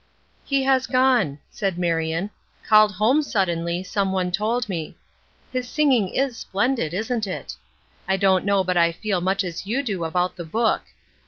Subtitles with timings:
[0.43, 2.31] "He has gone," said Marion.
[2.67, 4.97] "Called home suddenly, some one told me.
[5.53, 7.55] His singing is splendid, isn't it?
[8.07, 10.81] I don't know but I feel much as you do about the book.